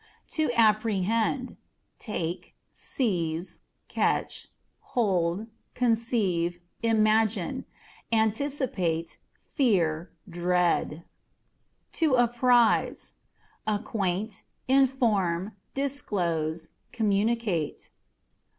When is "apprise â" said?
12.15-13.75